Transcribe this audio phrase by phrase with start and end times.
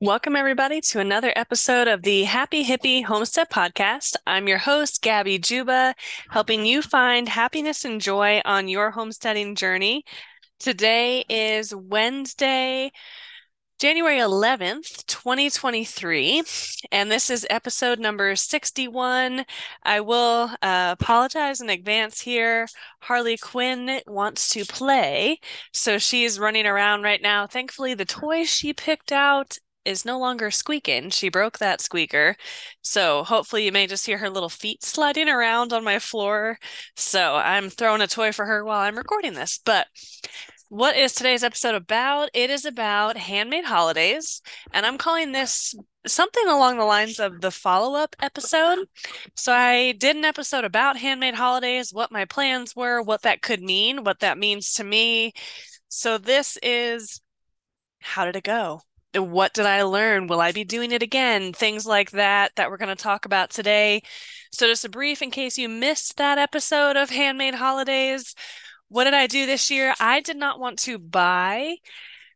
[0.00, 4.14] Welcome, everybody, to another episode of the Happy Hippie Homestead Podcast.
[4.26, 5.94] I'm your host, Gabby Juba,
[6.30, 10.04] helping you find happiness and joy on your homesteading journey.
[10.60, 12.92] Today is Wednesday,
[13.78, 16.42] January 11th, 2023,
[16.90, 19.44] and this is episode number 61.
[19.82, 22.68] I will uh, apologize in advance here.
[23.00, 25.40] Harley Quinn wants to play,
[25.74, 27.46] so she's running around right now.
[27.46, 31.10] Thankfully, the toy she picked out is no longer squeaking.
[31.10, 32.36] She broke that squeaker.
[32.80, 36.58] So hopefully you may just hear her little feet sliding around on my floor.
[36.96, 39.60] So I'm throwing a toy for her while I'm recording this.
[39.64, 39.86] But
[40.68, 42.30] what is today's episode about?
[42.34, 45.74] It is about handmade holidays, and I'm calling this
[46.06, 48.86] something along the lines of the follow up episode.
[49.36, 53.62] So, I did an episode about handmade holidays, what my plans were, what that could
[53.62, 55.32] mean, what that means to me.
[55.88, 57.20] So, this is
[58.00, 58.80] how did it go?
[59.14, 60.26] What did I learn?
[60.26, 61.52] Will I be doing it again?
[61.52, 64.02] Things like that that we're going to talk about today.
[64.52, 68.34] So, just a brief in case you missed that episode of Handmade Holidays.
[68.88, 69.94] What did I do this year?
[69.98, 71.76] I did not want to buy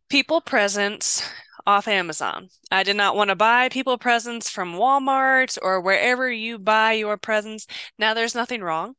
[0.08, 1.22] people presents
[1.66, 2.48] off Amazon.
[2.70, 7.16] I did not want to buy people presents from Walmart or wherever you buy your
[7.16, 7.66] presents.
[7.98, 8.94] Now, there's nothing wrong.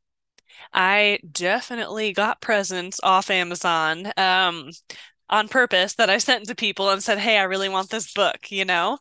[0.72, 4.70] I definitely got presents off Amazon um,
[5.28, 8.50] on purpose that I sent to people and said, hey, I really want this book,
[8.50, 8.98] you know?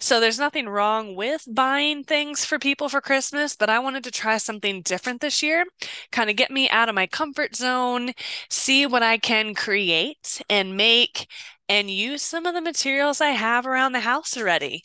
[0.00, 4.12] So there's nothing wrong with buying things for people for Christmas, but I wanted to
[4.12, 5.64] try something different this year,
[6.12, 8.12] kind of get me out of my comfort zone,
[8.48, 11.26] see what I can create and make
[11.68, 14.82] and use some of the materials I have around the house already.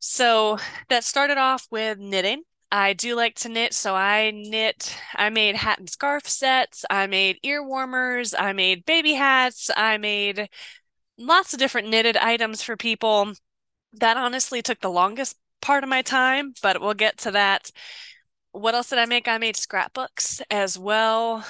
[0.00, 0.58] So
[0.90, 2.42] that started off with knitting.
[2.70, 7.06] I do like to knit, so I knit, I made hat and scarf sets, I
[7.06, 10.48] made ear warmers, I made baby hats, I made
[11.18, 13.32] lots of different knitted items for people
[14.00, 17.70] that honestly took the longest part of my time, but we'll get to that.
[18.52, 19.28] What else did I make?
[19.28, 21.44] I made scrapbooks as well.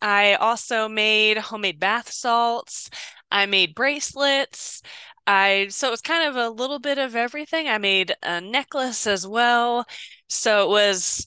[0.00, 2.90] I also made homemade bath salts.
[3.30, 4.82] I made bracelets.
[5.26, 7.68] I so it was kind of a little bit of everything.
[7.68, 9.84] I made a necklace as well.
[10.28, 11.26] So it was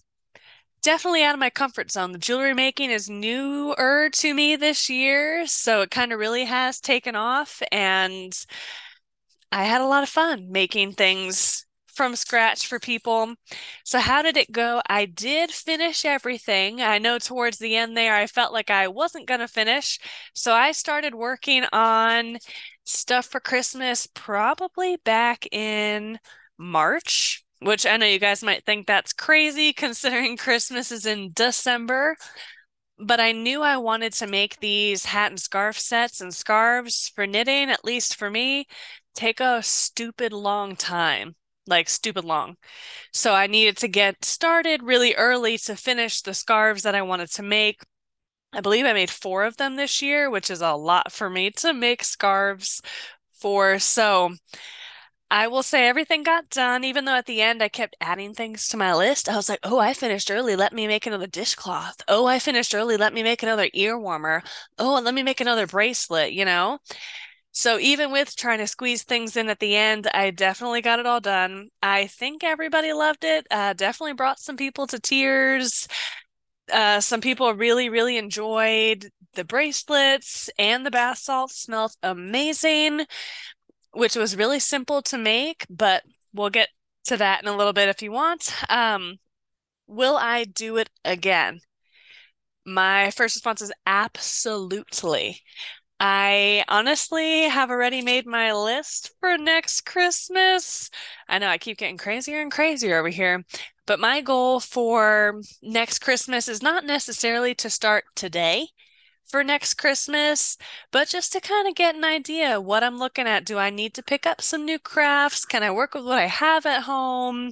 [0.82, 2.12] definitely out of my comfort zone.
[2.12, 6.80] The jewelry making is newer to me this year, so it kind of really has
[6.80, 8.34] taken off and
[9.52, 13.36] I had a lot of fun making things from scratch for people.
[13.84, 14.82] So, how did it go?
[14.90, 16.82] I did finish everything.
[16.82, 20.00] I know towards the end there, I felt like I wasn't going to finish.
[20.34, 22.38] So, I started working on
[22.86, 26.18] stuff for Christmas probably back in
[26.58, 32.16] March, which I know you guys might think that's crazy considering Christmas is in December.
[33.04, 37.26] But I knew I wanted to make these hat and scarf sets and scarves for
[37.26, 38.68] knitting, at least for me,
[39.14, 41.36] take a stupid long time,
[41.68, 42.56] like stupid long.
[43.14, 47.32] So I needed to get started really early to finish the scarves that I wanted
[47.34, 47.82] to make.
[48.54, 51.52] I believe I made four of them this year, which is a lot for me
[51.52, 52.82] to make scarves
[53.34, 53.80] for.
[53.80, 54.36] So
[55.30, 58.68] I will say everything got done, even though at the end I kept adding things
[58.68, 59.30] to my list.
[59.30, 60.58] I was like, oh, I finished early.
[60.58, 62.02] Let me make another dishcloth.
[62.10, 62.98] Oh, I finished early.
[62.98, 64.44] Let me make another ear warmer.
[64.78, 66.80] Oh, let me make another bracelet, you know?
[67.54, 71.06] So even with trying to squeeze things in at the end, I definitely got it
[71.06, 71.70] all done.
[71.84, 73.46] I think everybody loved it.
[73.52, 75.88] Uh, definitely brought some people to tears.
[76.72, 81.58] Uh, some people really, really enjoyed the bracelets and the bath salts.
[81.62, 83.06] Smelled amazing,
[83.94, 86.04] which was really simple to make, but
[86.34, 86.70] we'll get
[87.06, 88.54] to that in a little bit if you want.
[88.70, 89.18] Um,
[89.88, 91.62] will I do it again?
[92.66, 95.42] My first response is absolutely.
[96.04, 100.90] I honestly have already made my list for next Christmas.
[101.30, 103.46] I know I keep getting crazier and crazier over here,
[103.86, 108.70] but my goal for next Christmas is not necessarily to start today
[109.28, 110.58] for next Christmas,
[110.92, 113.46] but just to kind of get an idea what I'm looking at.
[113.46, 115.46] Do I need to pick up some new crafts?
[115.46, 117.52] Can I work with what I have at home?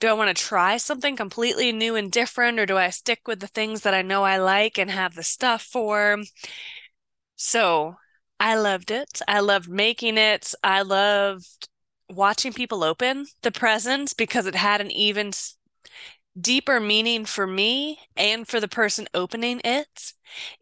[0.00, 3.40] Do I want to try something completely new and different, or do I stick with
[3.40, 6.16] the things that I know I like and have the stuff for?
[7.36, 7.96] So
[8.40, 9.20] I loved it.
[9.28, 10.52] I loved making it.
[10.64, 11.68] I loved
[12.08, 15.32] watching people open the presents because it had an even
[16.40, 20.12] deeper meaning for me and for the person opening it.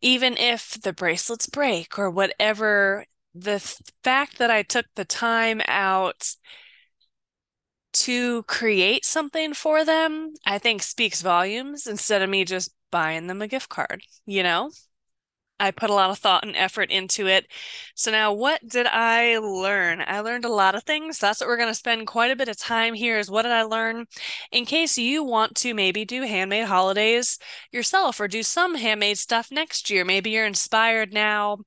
[0.00, 3.04] Even if the bracelets break or whatever,
[3.34, 3.60] the
[4.02, 6.34] fact that I took the time out
[7.92, 13.42] to create something for them, I think speaks volumes instead of me just buying them
[13.42, 14.70] a gift card, you know?
[15.60, 17.46] I put a lot of thought and effort into it.
[17.94, 20.02] So now what did I learn?
[20.06, 21.18] I learned a lot of things.
[21.18, 23.52] That's what we're going to spend quite a bit of time here is what did
[23.52, 24.06] I learn?
[24.52, 27.38] In case you want to maybe do handmade holidays
[27.72, 30.04] yourself or do some handmade stuff next year.
[30.04, 31.58] Maybe you're inspired now.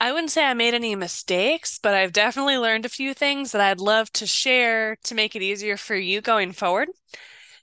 [0.00, 3.60] I wouldn't say I made any mistakes, but I've definitely learned a few things that
[3.60, 6.88] I'd love to share to make it easier for you going forward.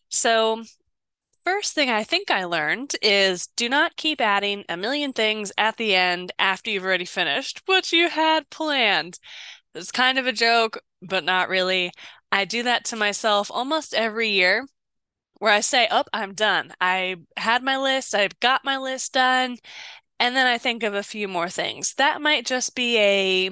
[0.09, 0.63] So
[1.49, 5.77] first thing I think I learned is do not keep adding a million things at
[5.77, 9.17] the end after you've already finished what you had planned.
[9.73, 11.91] It's kind of a joke, but not really.
[12.31, 14.67] I do that to myself almost every year
[15.39, 16.71] where I say, Oh, I'm done.
[16.79, 19.57] I had my list, I've got my list done.
[20.19, 21.95] And then I think of a few more things.
[21.95, 23.49] That might just be a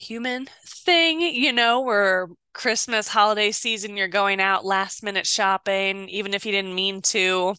[0.00, 6.34] human thing, you know, where Christmas holiday season, you're going out last minute shopping, even
[6.34, 7.54] if you didn't mean to.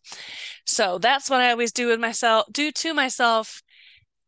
[0.66, 3.62] So that's what I always do with myself, do to myself,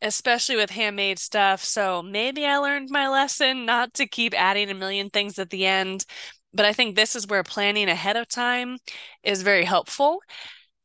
[0.01, 1.63] especially with handmade stuff.
[1.63, 5.65] So maybe I learned my lesson not to keep adding a million things at the
[5.65, 6.05] end.
[6.53, 8.77] But I think this is where planning ahead of time
[9.23, 10.19] is very helpful.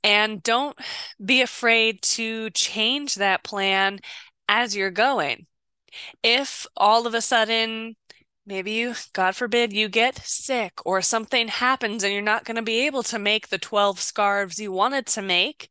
[0.02, 0.78] And don't
[1.22, 3.98] be afraid to change that plan
[4.48, 5.47] as you're going.
[6.22, 7.96] If all of a sudden
[8.46, 12.62] maybe you, God forbid, you get sick or something happens and you're not going to
[12.62, 15.68] be able to make the 12 scarves you wanted to make,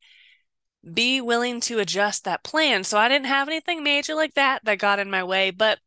[0.94, 2.84] be willing to adjust that plan.
[2.84, 5.80] So I didn't have anything major like that that got in my way, but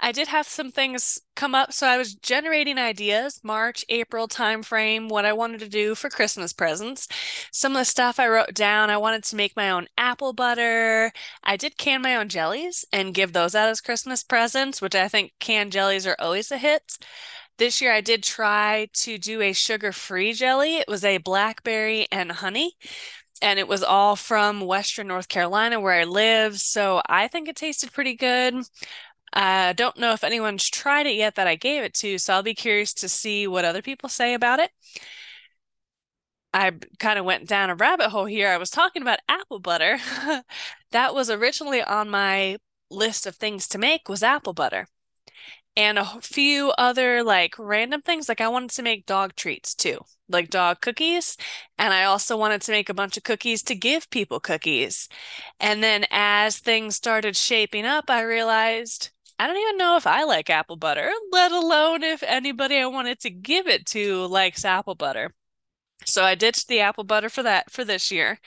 [0.00, 1.72] I did have some things come up.
[1.72, 6.52] So I was generating ideas, March, April timeframe, what I wanted to do for Christmas
[6.52, 7.06] presents.
[7.52, 11.12] Some of the stuff I wrote down, I wanted to make my own apple butter.
[11.44, 15.08] I did can my own jellies and give those out as Christmas presents, which I
[15.08, 16.98] think canned jellies are always a hit.
[17.58, 20.78] This year I did try to do a sugar-free jelly.
[20.78, 22.74] It was a blackberry and honey
[23.42, 26.58] and it was all from Western North Carolina where I live.
[26.58, 28.54] So I think it tasted pretty good.
[29.32, 32.42] I don't know if anyone's tried it yet that I gave it to, so I'll
[32.42, 34.72] be curious to see what other people say about it.
[36.52, 38.48] I kind of went down a rabbit hole here.
[38.48, 39.98] I was talking about apple butter.
[40.92, 42.58] That was originally on my
[42.90, 44.88] list of things to make was apple butter.
[45.76, 48.28] And a few other like random things.
[48.28, 51.36] Like I wanted to make dog treats too, like dog cookies.
[51.78, 55.08] And I also wanted to make a bunch of cookies to give people cookies.
[55.60, 59.10] And then as things started shaping up, I realized
[59.40, 63.20] I don't even know if I like apple butter, let alone if anybody I wanted
[63.20, 65.32] to give it to likes apple butter.
[66.04, 68.38] So I ditched the apple butter for that for this year.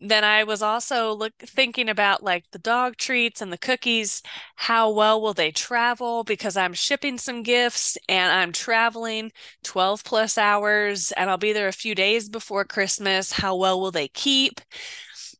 [0.00, 4.20] Then I was also look thinking about like the dog treats and the cookies.
[4.56, 6.24] How well will they travel?
[6.24, 9.30] Because I'm shipping some gifts and I'm traveling
[9.62, 13.30] 12 plus hours and I'll be there a few days before Christmas.
[13.30, 14.60] How well will they keep?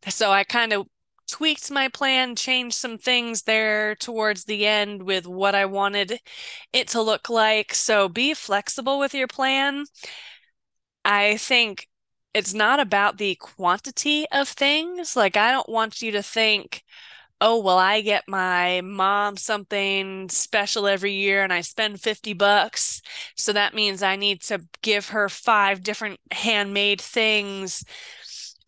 [0.09, 0.87] So I kind of
[1.31, 6.21] tweaked my plan, changed some things there towards the end with what I wanted
[6.73, 7.75] it to look like.
[7.75, 9.85] So be flexible with your plan.
[11.05, 11.89] I think
[12.35, 15.17] it's not about the quantity of things.
[15.17, 16.83] Like, I don't want you to think,
[17.41, 23.03] oh, well, I get my mom something special every year and I spend 50 bucks.
[23.37, 27.85] So that means I need to give her five different handmade things.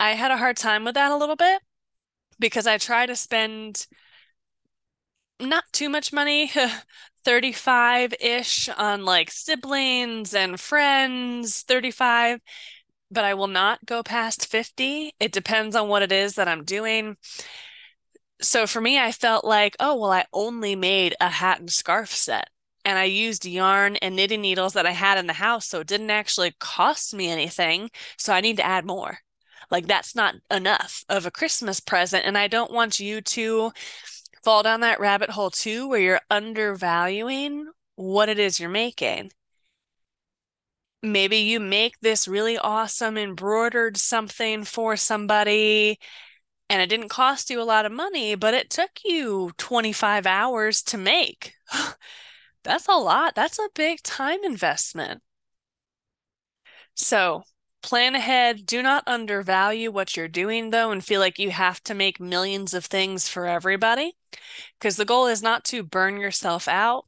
[0.00, 1.62] I had a hard time with that a little bit
[2.38, 3.86] because I try to spend
[5.40, 6.50] not too much money,
[7.24, 12.40] 35-ish on like siblings and friends, 35,
[13.10, 15.12] but I will not go past 50.
[15.20, 17.16] It depends on what it is that I'm doing.
[18.40, 22.10] So for me, I felt like, oh, well, I only made a hat and scarf
[22.10, 22.48] set.
[22.84, 25.86] And I used yarn and knitting needles that I had in the house, so it
[25.86, 27.90] didn't actually cost me anything.
[28.18, 29.18] So I need to add more.
[29.72, 32.26] Like that's not enough of a Christmas present.
[32.26, 33.72] And I don't want you to
[34.44, 39.32] fall down that rabbit hole too, where you're undervaluing what it is you're making.
[41.02, 45.98] Maybe you make this really awesome embroidered something for somebody
[46.68, 50.82] and it didn't cost you a lot of money, but it took you 25 hours
[50.84, 51.54] to make.
[52.64, 53.34] That's a lot.
[53.34, 55.22] That's a big time investment.
[56.94, 57.44] So
[57.82, 58.64] Plan ahead.
[58.64, 62.74] Do not undervalue what you're doing, though, and feel like you have to make millions
[62.74, 64.16] of things for everybody.
[64.78, 67.06] Because the goal is not to burn yourself out,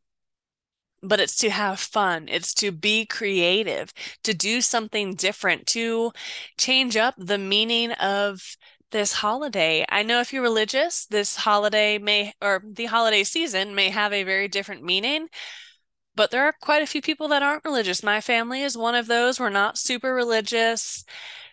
[1.02, 2.28] but it's to have fun.
[2.28, 3.93] It's to be creative,
[4.25, 6.12] to do something different, to
[6.59, 8.57] change up the meaning of
[8.90, 9.85] this holiday.
[9.88, 14.25] I know if you're religious, this holiday may, or the holiday season may have a
[14.25, 15.28] very different meaning
[16.16, 18.02] but there are quite a few people that aren't religious.
[18.02, 19.40] My family is one of those.
[19.40, 21.04] We're not super religious.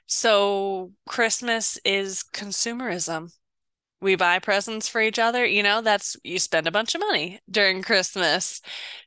[0.08, 3.32] So Christmas is consumerism.
[4.02, 5.46] We buy presents for each other.
[5.46, 8.60] You know, that's you spend a bunch of money during Christmas.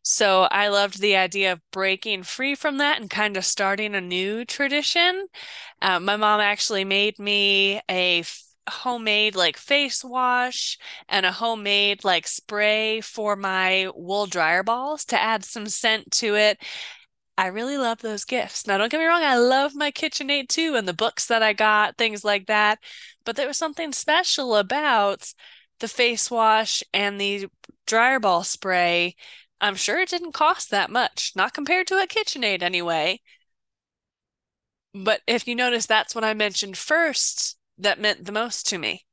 [0.03, 4.01] So I loved the idea of breaking free from that and kind of starting a
[4.01, 5.27] new tradition.
[5.83, 8.23] Uh, my mom actually made me a
[8.69, 10.79] homemade like face wash
[11.09, 16.35] and a homemade like spray for my wool dryer balls to add some scent to
[16.35, 16.59] it.
[17.37, 18.67] I really love those gifts.
[18.67, 21.53] Now, don't get me wrong, I love my KitchenAid too and the books that I
[21.53, 22.79] got, things like that.
[23.25, 25.33] But there was something special about
[25.81, 27.49] the face wash and the
[27.87, 29.17] dryer ball spray.
[29.61, 33.21] I'm sure it didn't cost that much, not compared to a KitchenAid anyway.
[34.95, 39.05] But if you notice, that's what I mentioned first that meant the most to me.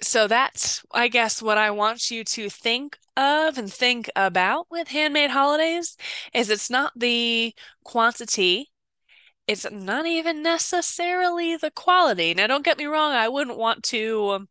[0.00, 4.88] So that's, I guess, what I want you to think of and think about with
[4.88, 5.96] handmade holidays
[6.34, 8.70] is it's not the quantity,
[9.46, 12.34] it's not even necessarily the quality.
[12.34, 14.30] Now, don't get me wrong, I wouldn't want to.
[14.30, 14.48] Um,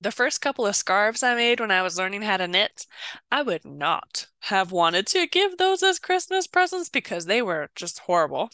[0.00, 2.86] the first couple of scarves I made when I was learning how to knit,
[3.30, 8.00] I would not have wanted to give those as Christmas presents because they were just
[8.00, 8.50] horrible.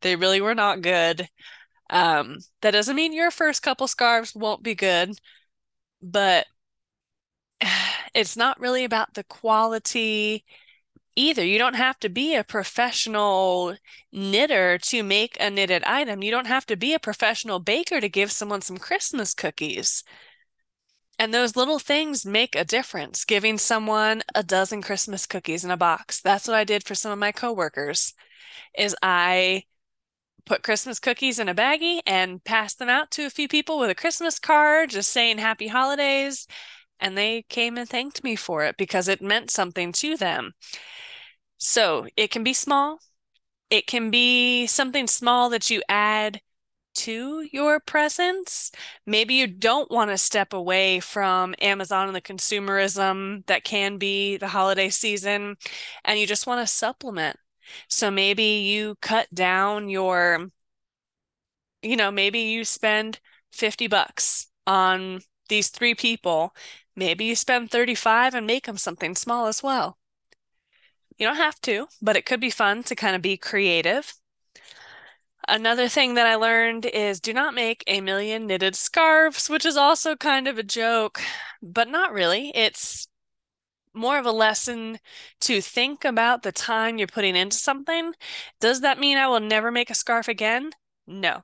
[0.00, 1.28] They really were not good.
[1.90, 5.18] Um, that doesn't mean your first couple scarves won't be good,
[6.02, 6.46] but
[8.14, 10.44] it's not really about the quality
[11.16, 11.44] either.
[11.44, 13.76] You don't have to be a professional
[14.12, 16.22] knitter to make a knitted item.
[16.22, 20.04] You don't have to be a professional baker to give someone some Christmas cookies.
[21.18, 23.24] And those little things make a difference.
[23.24, 26.20] Giving someone a dozen Christmas cookies in a box.
[26.20, 28.14] That's what I did for some of my coworkers.
[28.76, 29.64] Is I
[30.44, 33.90] put Christmas cookies in a baggie and passed them out to a few people with
[33.90, 36.46] a Christmas card just saying happy holidays.
[37.00, 40.52] And they came and thanked me for it because it meant something to them.
[41.58, 43.00] So it can be small.
[43.70, 46.40] It can be something small that you add
[46.94, 48.70] to your presents.
[49.06, 54.36] Maybe you don't want to step away from Amazon and the consumerism that can be
[54.36, 55.56] the holiday season,
[56.04, 57.36] and you just want to supplement
[57.88, 60.48] so maybe you cut down your,
[61.82, 63.20] you know, maybe you spend
[63.52, 66.54] 50 bucks on these three people.
[66.96, 69.98] Maybe you spend 35 and make them something small as well.
[71.16, 74.14] You don't have to, but it could be fun to kind of be creative.
[75.48, 79.76] Another thing that I learned is do not make a million knitted scarves, which is
[79.76, 81.20] also kind of a joke,
[81.60, 82.52] but not really.
[82.54, 83.08] It's
[83.94, 84.98] more of a lesson
[85.42, 88.12] to think about the time you're putting into something.
[88.60, 90.70] Does that mean I will never make a scarf again?
[91.06, 91.42] No.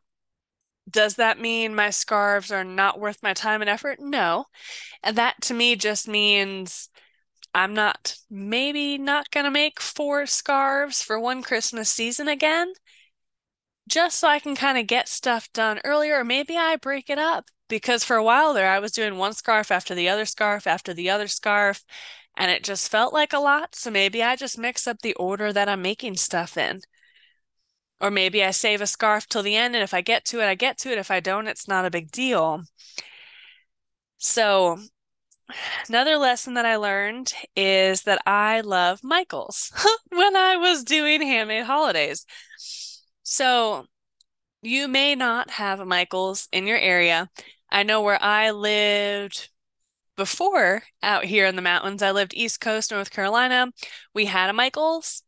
[0.91, 3.99] Does that mean my scarves are not worth my time and effort?
[4.01, 4.47] No.
[5.03, 6.89] And that to me just means
[7.55, 12.73] I'm not maybe not going to make four scarves for one Christmas season again,
[13.89, 16.21] just so I can kind of get stuff done earlier.
[16.21, 19.35] Or maybe I break it up because for a while there I was doing one
[19.35, 21.85] scarf after the other scarf after the other scarf
[22.39, 23.75] and it just felt like a lot.
[23.75, 26.83] So maybe I just mix up the order that I'm making stuff in.
[28.01, 30.47] Or maybe I save a scarf till the end, and if I get to it,
[30.47, 30.99] I get to it.
[30.99, 32.63] If I don't, it's not a big deal.
[34.19, 34.79] So,
[35.89, 39.73] another lesson that I learned is that I love Michaels
[40.11, 42.25] when I was doing handmade holidays.
[43.25, 43.87] So,
[44.63, 47.29] you may not have Michaels in your area.
[47.69, 49.51] I know where I lived
[50.19, 53.73] before out here in the mountains, I lived East Coast, North Carolina.
[54.15, 55.23] We had a Michaels.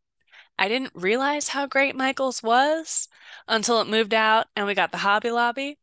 [0.58, 3.08] I didn't realize how great Michaels was
[3.48, 5.78] until it moved out and we got the Hobby Lobby.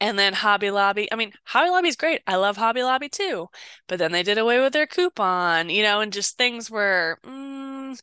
[0.00, 2.22] And then Hobby Lobby, I mean, Hobby Lobby's great.
[2.26, 3.48] I love Hobby Lobby too.
[3.88, 8.00] But then they did away with their coupon, you know, and just things were, mm,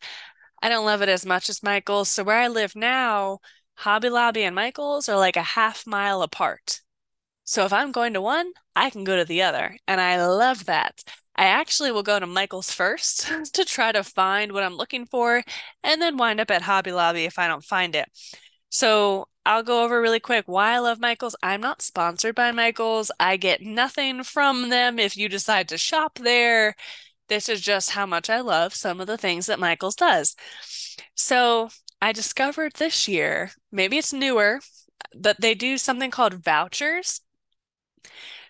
[0.62, 2.10] I don't love it as much as Michaels.
[2.10, 3.40] So where I live now,
[3.76, 6.82] Hobby Lobby and Michaels are like a half mile apart.
[7.50, 9.76] So if I'm going to one, I can go to the other.
[9.88, 11.04] And I love that.
[11.36, 13.42] I actually will go to Michael's first hmm.
[13.54, 15.44] to try to find what I'm looking for
[15.84, 18.08] and then wind up at Hobby Lobby if I don't find it.
[18.70, 21.36] So I'll go over really quick why I love Michaels.
[21.42, 23.10] I'm not sponsored by Michaels.
[23.20, 26.76] I get nothing from them if you decide to shop there.
[27.30, 30.36] This is just how much I love some of the things that Michaels does.
[31.16, 34.60] So I discovered this year, maybe it's newer,
[35.16, 37.22] that they do something called vouchers.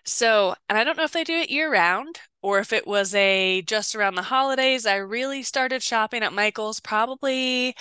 [0.04, 3.14] So, and I don't know if they do it year round or if it was
[3.14, 4.86] a just around the holidays.
[4.86, 7.74] I really started shopping at Michael's probably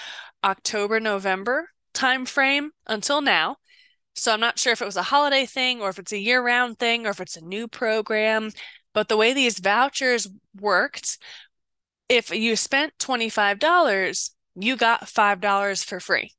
[0.44, 3.58] October, November time frame until now.
[4.16, 6.78] So I'm not sure if it was a holiday thing or if it's a year-round
[6.78, 8.52] thing or if it's a new program.
[8.94, 10.28] But the way these vouchers
[10.60, 11.18] worked,
[12.10, 16.34] if you spent $25, you got $5 for free.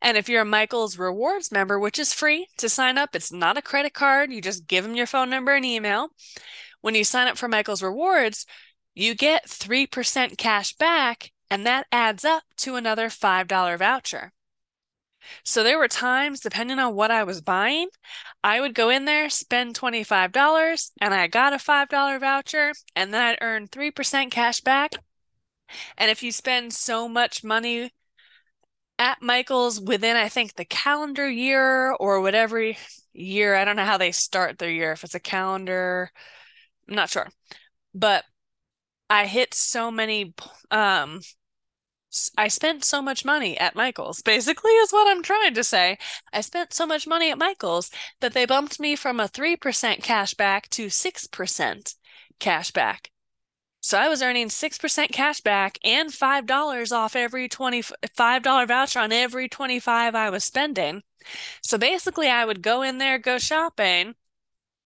[0.00, 3.56] And if you're a Michaels Rewards member, which is free to sign up, it's not
[3.56, 4.32] a credit card.
[4.32, 6.08] You just give them your phone number and email.
[6.80, 8.46] When you sign up for Michaels Rewards,
[8.94, 14.32] you get 3% cash back, and that adds up to another $5 voucher.
[15.44, 17.88] So there were times, depending on what I was buying,
[18.42, 23.22] I would go in there, spend $25, and I got a $5 voucher, and then
[23.22, 24.92] I'd earn 3% cash back.
[25.96, 27.92] And if you spend so much money
[29.02, 32.72] at Michael's within, I think, the calendar year or whatever
[33.12, 36.10] year, I don't know how they start their year, if it's a calendar,
[36.88, 37.28] I'm not sure.
[37.94, 38.24] But
[39.10, 40.34] I hit so many
[40.70, 41.20] um
[42.36, 45.98] I spent so much money at Michael's, basically, is what I'm trying to say.
[46.32, 47.90] I spent so much money at Michael's
[48.20, 51.94] that they bumped me from a 3% cash back to 6%
[52.38, 53.11] cash back.
[53.82, 59.48] So I was earning 6% cash back and $5 off every $25 voucher on every
[59.48, 61.02] 25 I was spending.
[61.62, 64.14] So basically, I would go in there, go shopping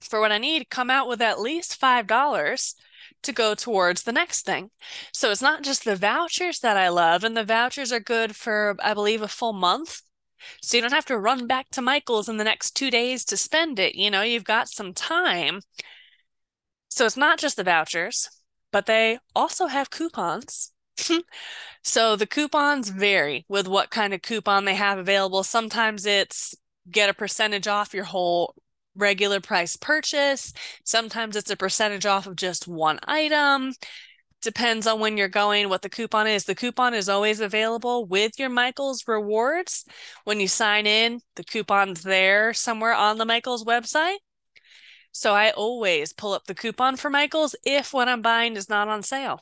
[0.01, 2.75] for what I need, come out with at least $5
[3.23, 4.71] to go towards the next thing.
[5.13, 8.77] So it's not just the vouchers that I love, and the vouchers are good for,
[8.81, 10.03] I believe, a full month.
[10.63, 13.37] So you don't have to run back to Michael's in the next two days to
[13.37, 13.95] spend it.
[13.95, 15.61] You know, you've got some time.
[16.89, 18.29] So it's not just the vouchers,
[18.77, 20.71] but they also have coupons.
[21.83, 25.43] so the coupons vary with what kind of coupon they have available.
[25.43, 26.55] Sometimes it's
[26.91, 28.55] get a percentage off your whole
[28.95, 30.53] regular price purchase.
[30.85, 33.73] Sometimes it's a percentage off of just one item.
[34.43, 36.45] Depends on when you're going, what the coupon is.
[36.45, 39.87] The coupon is always available with your Michaels rewards.
[40.25, 44.19] When you sign in, the coupon's there somewhere on the Michaels website.
[45.17, 48.89] So I always pull up the coupon for Michaels if what I'm buying is not
[48.89, 49.41] on sale,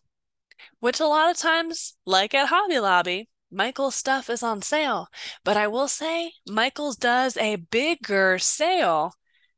[0.78, 5.09] which a lot of times, like at Hobby Lobby, Michael's stuff is on sale.
[5.43, 9.14] But I will say, Michael's does a bigger sale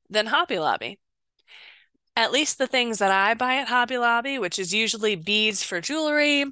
[0.08, 0.98] than Hobby Lobby.
[2.16, 5.82] At least the things that I buy at Hobby Lobby, which is usually beads for
[5.82, 6.46] jewelry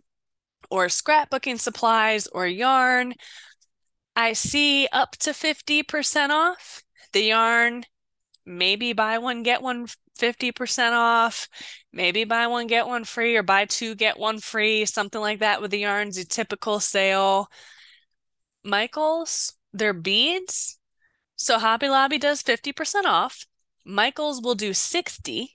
[0.71, 3.15] or scrapbooking supplies or yarn,
[4.15, 6.83] I see up to 50% off.
[7.15, 7.85] The yarn,
[8.47, 9.87] maybe buy one, get one
[10.19, 11.49] 50% off,
[11.93, 15.61] maybe buy one, get one free, or buy two, get one free, something like that
[15.61, 17.49] with the yarns, a typical sale.
[18.65, 20.79] Michael's, their beads,
[21.37, 23.47] so Hobby Lobby does 50% off.
[23.85, 25.49] Michaels will do 60%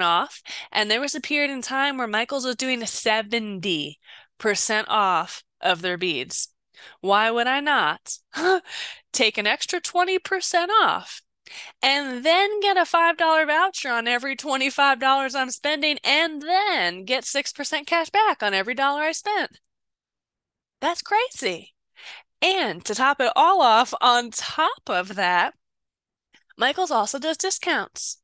[0.00, 0.42] off.
[0.72, 3.96] And there was a period in time where Michaels was doing 70%
[4.88, 6.48] off of their beads.
[7.00, 8.18] Why would I not
[9.12, 11.21] take an extra 20% off
[11.82, 17.86] and then get a $5 voucher on every $25 I'm spending and then get 6%
[17.86, 19.58] cash back on every dollar I spent?
[20.80, 21.74] That's crazy.
[22.40, 25.54] And to top it all off, on top of that,
[26.56, 28.18] Michaels also does discounts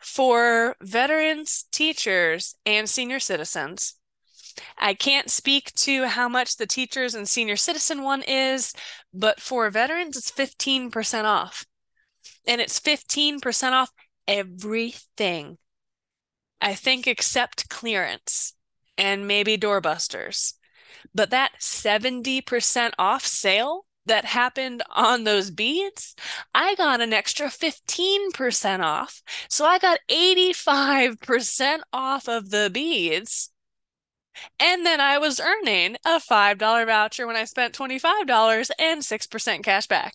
[0.00, 3.96] for veterans, teachers, and senior citizens.
[4.78, 8.72] I can't speak to how much the teachers and senior citizen one is,
[9.12, 11.64] but for veterans, it's 15% off.
[12.46, 13.90] And it's 15% off
[14.26, 15.58] everything.
[16.60, 18.54] I think except clearance
[18.96, 20.54] and maybe doorbusters.
[21.14, 26.14] But that 70% off sale that happened on those beads,
[26.54, 29.22] I got an extra 15% off.
[29.48, 33.50] So I got 85% off of the beads.
[34.58, 39.86] And then I was earning a $5 voucher when I spent $25 and 6% cash
[39.86, 40.14] back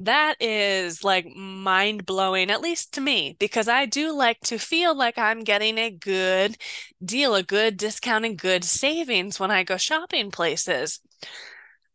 [0.00, 4.94] that is like mind blowing, at least to me, because I do like to feel
[4.94, 6.56] like I'm getting a good
[7.04, 11.00] deal, a good discount, and good savings when I go shopping places.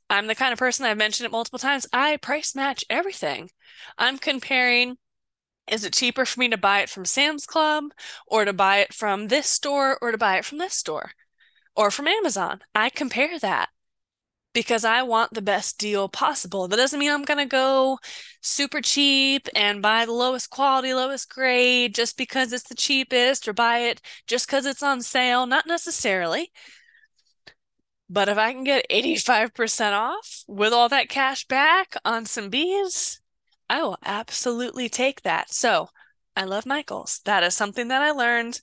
[0.09, 1.87] I'm the kind of person I've mentioned it multiple times.
[1.93, 3.49] I price match everything.
[3.97, 4.97] I'm comparing
[5.67, 7.85] is it cheaper for me to buy it from Sam's Club
[8.27, 11.11] or to buy it from this store or to buy it from this store
[11.75, 12.61] or from Amazon?
[12.75, 13.69] I compare that
[14.53, 16.67] because I want the best deal possible.
[16.67, 17.99] That doesn't mean I'm going to go
[18.41, 23.53] super cheap and buy the lowest quality, lowest grade just because it's the cheapest or
[23.53, 25.45] buy it just because it's on sale.
[25.45, 26.51] Not necessarily.
[28.09, 33.21] But if I can get 85% off with all that cash back on some bees,
[33.69, 35.53] I will absolutely take that.
[35.53, 35.87] So
[36.35, 37.21] I love Michaels.
[37.23, 38.59] That is something that I learned.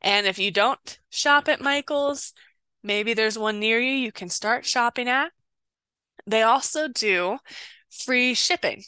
[0.00, 2.32] And if you don't shop at Michaels,
[2.82, 5.32] Maybe there's one near you you can start shopping at.
[6.26, 7.38] They also do
[7.90, 8.84] free shipping.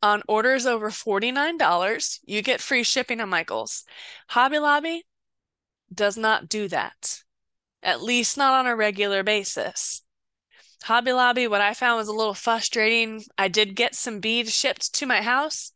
[0.00, 3.84] On orders over $49, you get free shipping on Michaels.
[4.28, 5.04] Hobby Lobby
[5.92, 7.22] does not do that,
[7.82, 10.02] at least not on a regular basis.
[10.84, 13.24] Hobby Lobby, what I found was a little frustrating.
[13.36, 15.72] I did get some beads shipped to my house.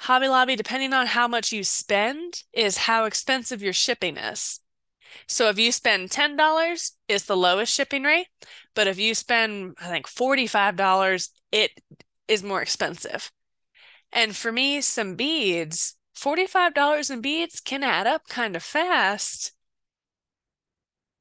[0.00, 4.60] Hobby Lobby, depending on how much you spend, is how expensive your shipping is.
[5.26, 8.28] So if you spend $10, it's the lowest shipping rate.
[8.74, 11.72] But if you spend, I think, $45, it
[12.28, 13.30] is more expensive.
[14.12, 19.52] And for me, some beads, $45 in beads can add up kind of fast.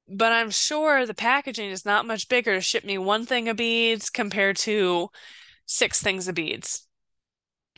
[0.08, 3.56] But I'm sure the packaging is not much bigger to ship me one thing of
[3.56, 5.10] beads compared to
[5.66, 6.88] six things of beads.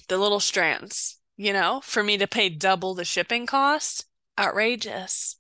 [0.07, 4.05] The little strands, you know, for me to pay double the shipping cost,
[4.39, 5.37] outrageous.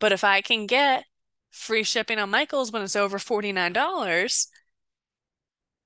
[0.00, 1.04] But if I can get
[1.50, 4.46] free shipping on Michaels when it's over $49,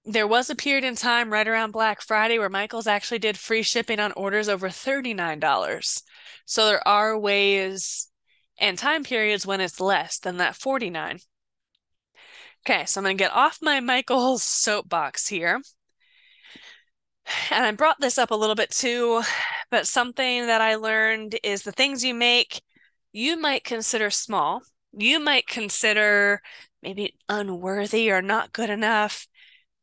[0.07, 3.63] there was a period in time right around Black Friday where Michaels actually did free
[3.63, 6.03] shipping on orders over $39.
[6.47, 8.09] So there are ways
[8.59, 11.19] and time periods when it's less than that 49.
[12.67, 15.61] Okay, so I'm going to get off my Michaels soapbox here.
[17.51, 19.23] And I brought this up a little bit too,
[19.71, 22.63] but something that I learned is the things you make
[23.15, 24.63] you might consider small.
[24.93, 26.43] You might consider
[26.83, 29.29] maybe unworthy or not good enough,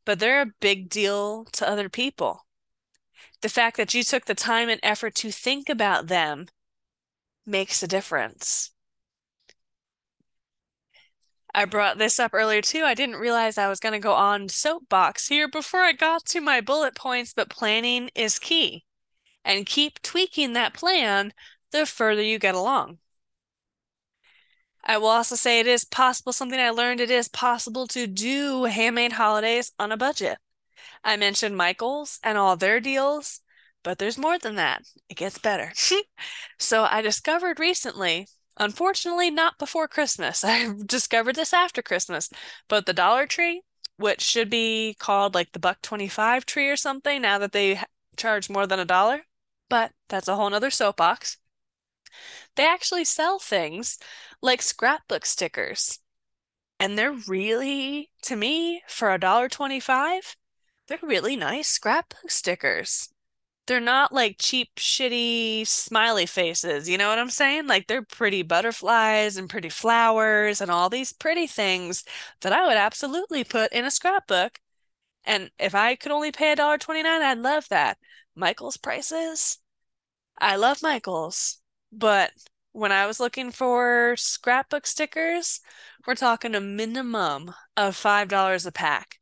[0.06, 2.46] but they're a big deal to other people.
[3.42, 6.48] The fact that you took the time and effort to think about them
[7.46, 8.72] makes a difference.
[11.56, 12.84] I brought this up earlier too.
[12.84, 16.42] I didn't realize I was going to go on soapbox here before I got to
[16.42, 18.84] my bullet points, but planning is key.
[19.46, 21.34] And keep tweaking that plan
[21.72, 23.01] the further you get along.
[24.84, 28.66] I will also say it is possible, something I learned, it is possible to do
[28.66, 30.38] handmade holidays on a budget.
[31.04, 33.42] I mentioned Michaels and all their deals,
[33.84, 34.84] but there's more than that.
[35.10, 35.72] It gets better.
[36.60, 40.44] so I discovered recently, unfortunately, not before Christmas.
[40.46, 42.30] I discovered this after Christmas,
[42.68, 43.62] but the Dollar Tree,
[43.98, 47.80] which should be called like the Buck 25 tree or something now that they
[48.18, 49.22] charge more than a dollar,
[49.70, 51.38] but that's a whole nother soapbox.
[52.56, 53.98] They actually sell things
[54.42, 56.00] like scrapbook stickers.
[56.80, 60.36] And they're really, to me, for a dollar twenty-five,
[60.88, 63.10] they're really nice scrapbook stickers.
[63.68, 66.90] They're not like cheap, shitty smiley faces.
[66.90, 67.68] You know what I'm saying?
[67.68, 72.04] Like they're pretty butterflies and pretty flowers and all these pretty things
[72.42, 74.60] that I would absolutely put in a scrapbook.
[75.24, 78.00] And if I could only pay a dollar twenty-nine, I'd love that.
[78.36, 79.60] Michael's prices.
[80.40, 81.60] I love Michael's,
[81.92, 82.32] but
[82.74, 85.60] when I was looking for scrapbook stickers,
[86.06, 89.20] we're talking a minimum of $5 a pack.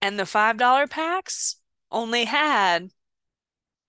[0.00, 1.56] And the $5 packs
[1.90, 2.92] only had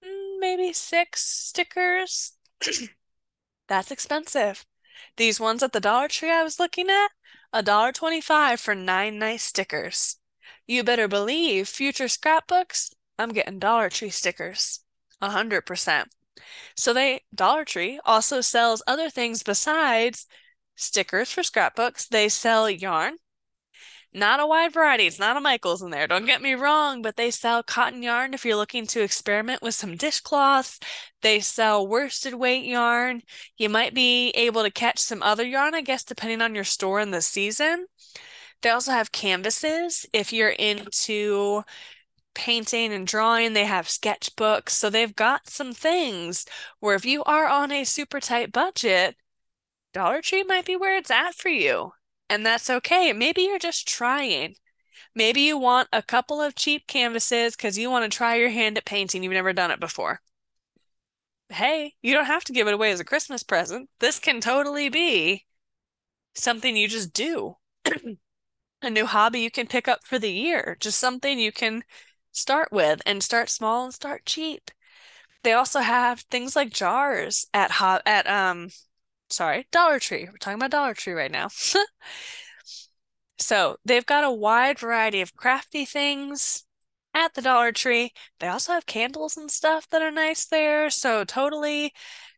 [0.03, 2.33] mm, maybe six stickers.
[3.67, 4.65] That's expensive.
[5.17, 7.09] These ones at the Dollar Tree I was looking at,
[7.53, 10.17] a dollar twenty-five for nine nice stickers.
[10.67, 14.81] You better believe future scrapbooks, I'm getting Dollar Tree stickers.
[15.21, 16.09] A hundred percent.
[16.75, 20.27] So they Dollar Tree also sells other things besides
[20.75, 22.07] stickers for scrapbooks.
[22.07, 23.17] They sell yarn.
[24.13, 25.07] Not a wide variety.
[25.07, 26.07] It's not a Michaels in there.
[26.07, 29.75] Don't get me wrong, but they sell cotton yarn if you're looking to experiment with
[29.75, 30.79] some dishcloths.
[31.21, 33.23] They sell worsted weight yarn.
[33.57, 37.01] You might be able to catch some other yarn, I guess, depending on your store
[37.01, 37.87] in the season.
[38.61, 41.63] They also have canvases if you're into
[42.35, 44.69] painting and drawing, they have sketchbooks.
[44.69, 46.45] So they've got some things
[46.79, 49.15] where if you are on a super tight budget,
[49.93, 51.93] Dollar Tree might be where it's at for you.
[52.29, 53.13] And that's okay.
[53.13, 54.55] Maybe you're just trying.
[55.13, 58.77] Maybe you want a couple of cheap canvases because you want to try your hand
[58.77, 59.23] at painting.
[59.23, 60.21] You've never done it before.
[61.49, 63.89] Hey, you don't have to give it away as a Christmas present.
[63.99, 65.45] This can totally be
[66.33, 67.57] something you just do.
[68.81, 71.83] a new hobby you can pick up for the year, just something you can
[72.35, 74.71] start with and start small and start cheap.
[75.43, 78.69] They also have things like jars at hot at um
[79.29, 80.25] sorry, Dollar Tree.
[80.25, 81.49] We're talking about Dollar Tree right now.
[83.37, 86.65] so they've got a wide variety of crafty things
[87.13, 88.13] at the Dollar Tree.
[88.39, 90.89] They also have candles and stuff that are nice there.
[90.89, 91.93] So totally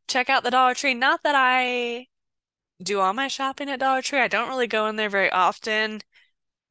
[0.07, 0.93] check out the Dollar Tree.
[0.93, 2.07] Not that I
[2.83, 4.19] do all my shopping at Dollar Tree.
[4.19, 6.01] I don't really go in there very often,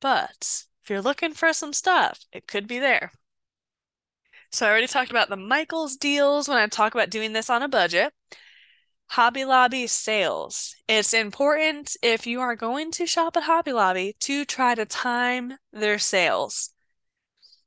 [0.00, 3.10] but if you're looking for some stuff, it could be there.
[4.52, 7.60] So I already talked about the Michaels deals when I talk about doing this on
[7.60, 8.12] a budget.
[9.08, 10.76] Hobby Lobby sales.
[10.86, 15.54] It's important if you are going to shop at Hobby Lobby to try to time
[15.72, 16.70] their sales.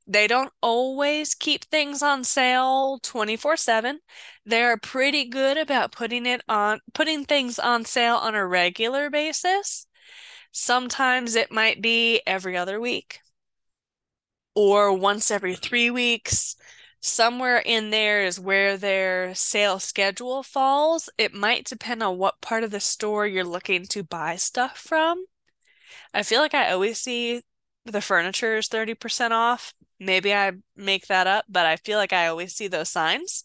[0.06, 3.98] They don't always keep things on sale 24/7.
[4.46, 9.86] They're pretty good about putting it on putting things on sale on a regular basis.
[10.52, 13.20] Sometimes it might be every other week
[14.54, 16.56] or once every three weeks.
[17.00, 21.08] Somewhere in there is where their sale schedule falls.
[21.16, 25.24] It might depend on what part of the store you're looking to buy stuff from.
[26.12, 27.42] I feel like I always see
[27.86, 29.72] the furniture is 30% off.
[29.98, 33.44] Maybe I make that up, but I feel like I always see those signs.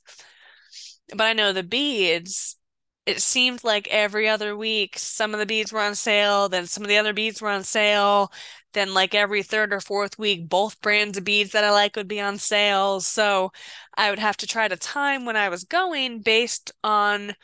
[1.10, 2.58] But I know the beads,
[3.06, 6.84] it seemed like every other week some of the beads were on sale, then some
[6.84, 8.32] of the other beads were on sale.
[8.74, 12.08] Then, like every third or fourth week, both brands of beads that I like would
[12.10, 13.00] be on sale.
[13.02, 13.52] So
[13.96, 17.36] I would have to try to time when I was going based on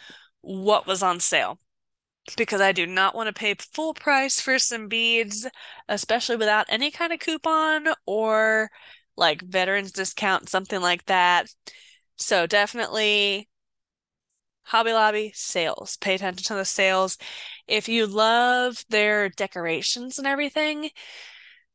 [0.42, 1.60] what was on sale
[2.38, 5.48] because I do not want to pay full price for some beads,
[5.90, 8.70] especially without any kind of coupon or
[9.18, 11.48] like veterans discount, something like that.
[12.18, 13.50] So definitely
[14.64, 15.98] Hobby Lobby sales.
[15.98, 17.18] Pay attention to the sales.
[17.68, 20.92] If you love their decorations and everything,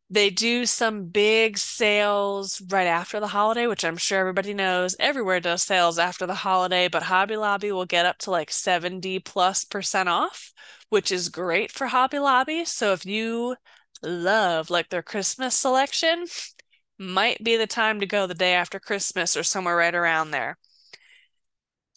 [0.08, 4.94] they do some big sales right after the holiday, which I'm sure everybody knows.
[5.00, 9.18] Everywhere does sales after the holiday, but Hobby Lobby will get up to like 70
[9.20, 10.52] plus percent off,
[10.90, 12.64] which is great for Hobby Lobby.
[12.64, 13.56] So if you
[14.02, 16.26] love like their Christmas selection,
[16.98, 20.56] might be the time to go the day after Christmas or somewhere right around there.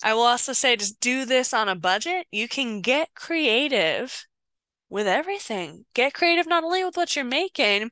[0.03, 2.27] I will also say just do this on a budget.
[2.31, 4.25] You can get creative
[4.89, 5.85] with everything.
[5.93, 7.91] Get creative not only with what you're making,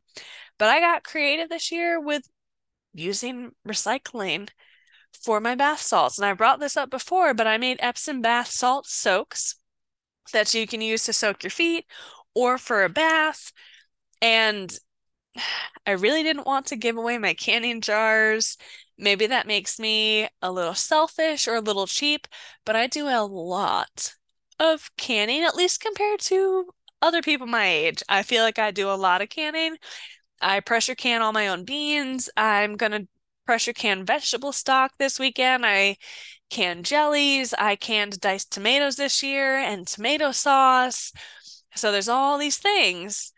[0.58, 2.24] but I got creative this year with
[2.93, 4.50] using recycling
[5.24, 6.17] for my bath salts.
[6.17, 9.56] And I brought this up before, but I made Epsom bath salt soaks
[10.34, 11.86] that you can use to soak your feet
[12.34, 13.52] or for a bath.
[14.22, 14.76] And
[15.86, 18.58] I really didn't want to give away my canning jars.
[18.97, 22.27] Maybe that makes me a little selfish or a little cheap,
[22.65, 24.15] but I do a lot
[24.60, 26.69] of canning, at least compared to
[27.01, 28.01] other people my age.
[28.10, 29.77] I feel like I do a lot of canning.
[30.41, 32.29] I pressure can all my own beans.
[32.38, 33.07] I'm gonna
[33.45, 35.65] pressure can vegetable stock this weekend.
[35.65, 35.97] I
[36.49, 37.53] canned jellies.
[37.53, 41.13] I canned diced tomatoes this year and tomato sauce.
[41.75, 43.33] So there's all these things.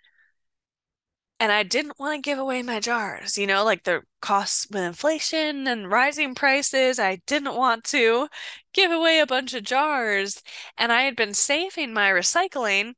[1.39, 4.83] And I didn't want to give away my jars, you know, like the costs with
[4.83, 6.99] inflation and rising prices.
[6.99, 8.27] I didn't want to
[8.73, 10.43] give away a bunch of jars.
[10.77, 12.93] And I had been saving my recycling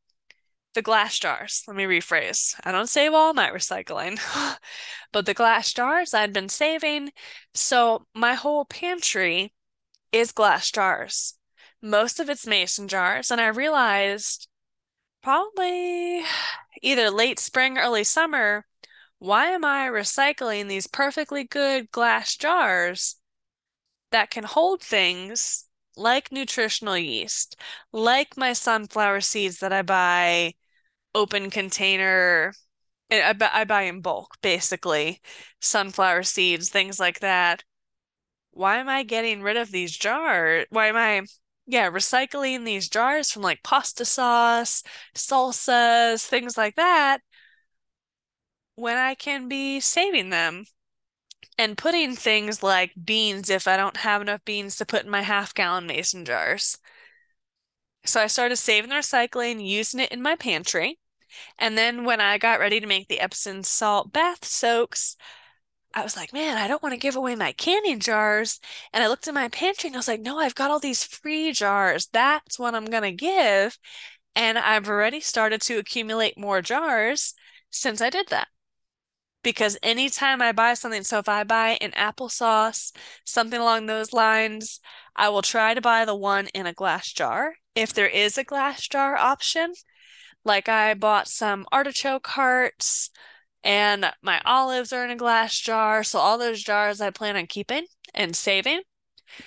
[0.73, 1.63] the glass jars.
[1.67, 2.55] Let me rephrase.
[2.63, 4.19] I don't save all my recycling,
[5.11, 7.11] but the glass jars I'd been saving.
[7.53, 9.53] So my whole pantry
[10.11, 11.35] is glass jars.
[11.81, 13.31] Most of it's mason jars.
[13.31, 14.47] And I realized
[15.21, 16.23] probably
[16.81, 18.65] either late spring, early summer,
[19.19, 23.17] why am I recycling these perfectly good glass jars
[24.11, 27.55] that can hold things like nutritional yeast,
[27.91, 30.53] like my sunflower seeds that I buy
[31.15, 32.53] open container.
[33.11, 35.21] Eh, I, I buy in bulk, basically,
[35.61, 37.63] sunflower seeds, things like that.
[38.51, 40.65] Why am I getting rid of these jars?
[40.69, 41.23] Why am I,
[41.71, 44.83] yeah, recycling these jars from like pasta sauce,
[45.15, 47.21] salsas, things like that,
[48.75, 50.65] when I can be saving them
[51.57, 55.23] and putting things like beans if I don't have enough beans to put in my
[55.23, 56.77] half gallon mason jars.
[58.05, 60.99] So I started saving the recycling, using it in my pantry.
[61.59, 65.17] And then when I got ready to make the Epsom salt bath soaks,
[65.93, 68.59] I was like, man, I don't want to give away my canning jars.
[68.93, 71.03] And I looked in my pantry and I was like, no, I've got all these
[71.03, 72.07] free jars.
[72.13, 73.77] That's what I'm going to give.
[74.35, 77.33] And I've already started to accumulate more jars
[77.69, 78.47] since I did that.
[79.43, 84.79] Because anytime I buy something, so if I buy an applesauce, something along those lines,
[85.15, 87.55] I will try to buy the one in a glass jar.
[87.75, 89.73] If there is a glass jar option,
[90.45, 93.09] like I bought some artichoke hearts
[93.63, 96.03] and my olives are in a glass jar.
[96.03, 98.81] So all those jars I plan on keeping and saving.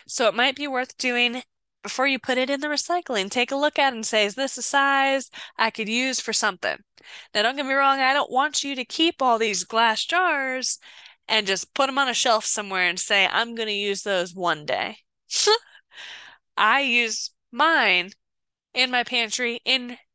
[0.06, 1.42] So it might be worth doing
[1.82, 3.30] before you put it in the recycling.
[3.30, 6.32] Take a look at it and say, is this a size I could use for
[6.32, 6.78] something?
[7.34, 10.78] Now, don't get me wrong, I don't want you to keep all these glass jars
[11.28, 14.34] and just put them on a shelf somewhere and say, I'm going to use those
[14.34, 14.98] one day.
[16.56, 18.10] I use mine
[18.72, 19.60] in my pantry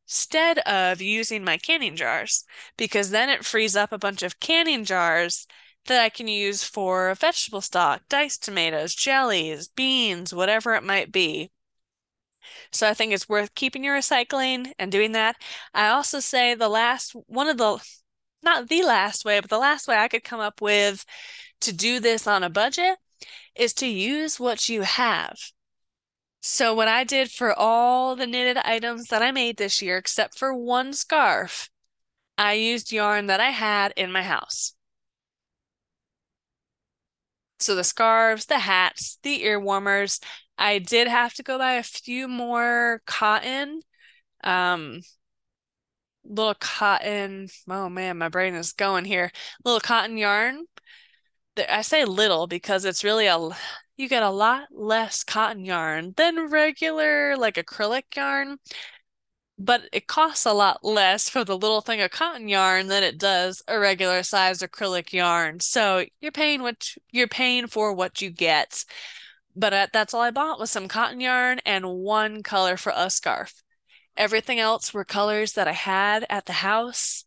[0.09, 2.43] instead of using my canning jars
[2.77, 5.45] because then it frees up a bunch of canning jars
[5.85, 11.51] that I can use for vegetable stock, diced tomatoes, jellies, beans, whatever it might be.
[12.71, 15.35] So I think it's worth keeping your recycling and doing that.
[15.73, 17.79] I also say the last one of the
[18.41, 21.05] not the last way, but the last way I could come up with
[21.61, 22.97] to do this on a budget
[23.55, 25.37] is to use what you have.
[26.41, 30.37] So what I did for all the knitted items that I made this year, except
[30.37, 31.69] for one scarf,
[32.37, 34.73] I used yarn that I had in my house.
[37.59, 40.19] So the scarves, the hats, the ear warmers.
[40.57, 43.81] I did have to go buy a few more cotton.
[44.43, 45.01] Um,
[46.23, 47.49] little cotton.
[47.67, 49.31] Oh man, my brain is going here.
[49.65, 50.65] Little cotton yarn.
[51.69, 53.49] I say little because it's really a
[53.99, 58.57] you get a lot less cotton yarn than regular like acrylic yarn
[59.59, 63.17] but it costs a lot less for the little thing of cotton yarn than it
[63.17, 65.59] does a regular sized acrylic yarn.
[65.59, 68.85] So you're paying what you're paying for what you get.
[69.55, 73.09] But uh, that's all I bought was some cotton yarn and one color for a
[73.09, 73.61] scarf.
[74.15, 77.25] Everything else were colors that I had at the house.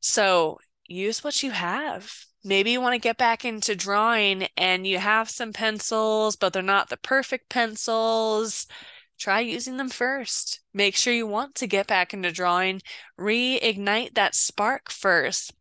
[0.00, 2.10] So use what you have.
[2.46, 6.62] Maybe you want to get back into drawing and you have some pencils, but they're
[6.62, 8.66] not the perfect pencils
[9.18, 10.60] try using them first.
[10.74, 12.82] Make sure you want to get back into drawing.
[13.18, 15.52] Reignite that spark first.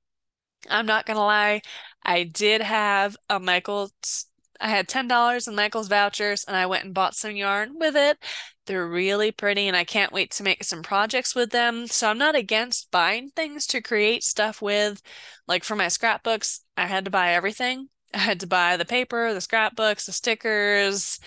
[0.69, 1.61] I'm not going to lie,
[2.03, 4.25] I did have a Michael's,
[4.59, 8.17] I had $10 in Michael's vouchers and I went and bought some yarn with it.
[8.65, 11.85] They're really pretty and I can't wait to make some projects with them.
[11.87, 15.03] So I'm not against buying things to create stuff with.
[15.47, 17.89] Like for my scrapbooks, I had to buy everything.
[18.13, 21.19] I had to buy the paper, the scrapbooks, the stickers,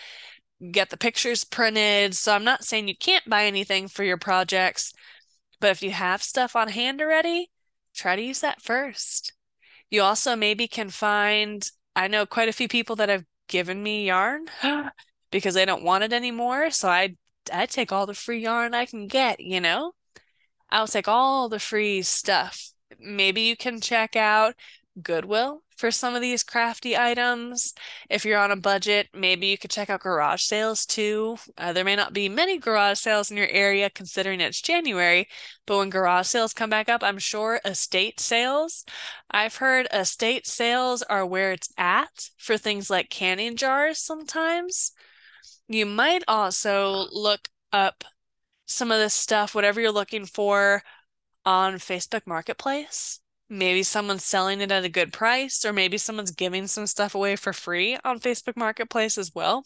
[0.73, 2.15] get the pictures printed.
[2.15, 4.93] So I'm not saying you can't buy anything for your projects,
[5.61, 7.51] but if you have stuff on hand already,
[7.95, 9.33] try to use that first.
[9.91, 14.07] You also maybe can find, I know quite a few people that have given me
[14.07, 14.47] yarn
[15.31, 16.71] because they don't want it anymore.
[16.71, 17.17] So I
[17.53, 19.93] I take all the free yarn I can get, you know?
[20.71, 22.71] I'll take all the free stuff.
[22.99, 24.55] Maybe you can check out
[25.03, 27.73] Goodwill for some of these crafty items.
[28.11, 31.37] If you're on a budget, maybe you could check out garage sales too.
[31.57, 35.29] Uh, there may not be many garage sales in your area considering it's January,
[35.67, 38.85] but when garage sales come back up, I'm sure estate sales.
[39.31, 44.93] I've heard estate sales are where it's at for things like canning jars sometimes.
[45.69, 48.05] You might also look up
[48.67, 50.83] some of this stuff, whatever you're looking for,
[51.45, 53.21] on Facebook Marketplace.
[53.51, 57.37] Maybe someone's selling it at a good price, or maybe someone's giving some stuff away
[57.37, 59.65] for free on Facebook Marketplace as well.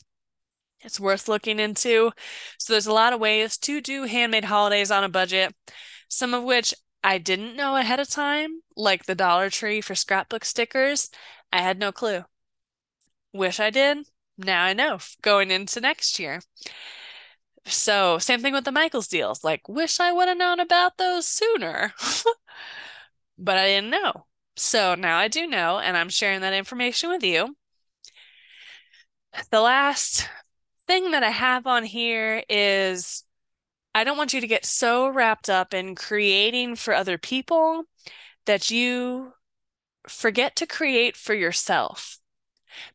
[0.80, 2.12] It's worth looking into.
[2.58, 5.54] So there's a lot of ways to do handmade holidays on a budget,
[6.08, 10.44] some of which I didn't know ahead of time, like the Dollar Tree for scrapbook
[10.44, 11.10] stickers.
[11.52, 12.24] I had no clue.
[13.32, 14.06] Wish I did.
[14.38, 16.40] Now I know going into next year.
[17.64, 19.44] So, same thing with the Michaels deals.
[19.44, 21.94] Like, wish I would have known about those sooner.
[23.42, 24.26] but I didn't know.
[24.56, 27.56] So now I do know, and I'm sharing that information with you.
[29.50, 30.28] The last
[30.86, 33.24] thing that I have on here is
[33.94, 37.84] I don't want you to get so wrapped up in creating for other people
[38.46, 39.32] that you
[40.08, 42.18] forget to create for yourself.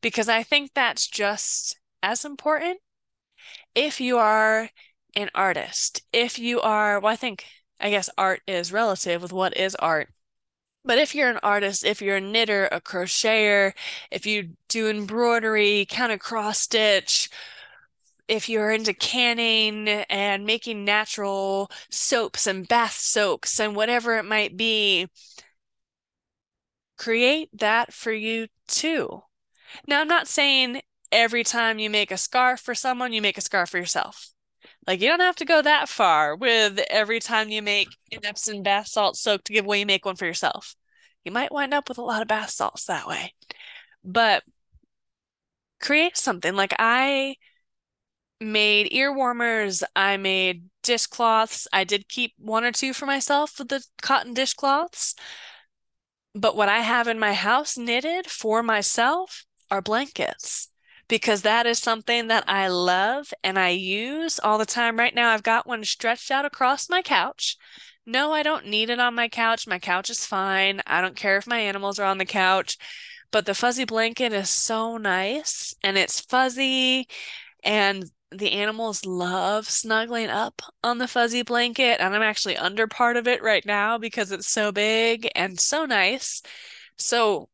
[0.02, 2.80] Because I think that's just as important.
[3.76, 4.70] If you are
[5.16, 7.46] an artist, if you are, well, I think,
[7.80, 10.10] I guess art is relative with what is art.
[10.88, 13.74] But if you're an artist, if you're a knitter, a crocheter,
[14.10, 17.30] if you do embroidery, kind of cross stitch,
[18.30, 24.56] if you're into canning and making natural soaps and bath soaks and whatever it might
[24.56, 25.10] be,
[26.98, 29.24] create that for you too.
[29.88, 33.42] Now, I'm not saying every time you make a scarf for someone, you make a
[33.42, 34.32] scarf for yourself.
[34.88, 38.64] Like you don't have to go that far with every time you make an Epsom
[38.64, 40.77] bath salt soak to give away, you make one for yourself.
[41.28, 43.34] You might wind up with a lot of bath salts that way.
[44.02, 44.46] But
[45.82, 47.36] create something like I
[48.40, 51.68] made ear warmers, I made dishcloths.
[51.74, 55.16] I did keep one or two for myself with the cotton dishcloths.
[56.34, 60.70] But what I have in my house knitted for myself are blankets
[61.10, 64.98] because that is something that I love and I use all the time.
[64.98, 67.58] Right now, I've got one stretched out across my couch.
[68.08, 69.68] No, I don't need it on my couch.
[69.68, 70.82] My couch is fine.
[70.88, 72.78] I don't care if my animals are on the couch.
[73.32, 77.08] But the fuzzy blanket is so nice and it's fuzzy
[77.64, 83.18] and the animals love snuggling up on the fuzzy blanket and I'm actually under part
[83.18, 86.42] of it right now because it's so big and so nice.
[86.98, 87.50] So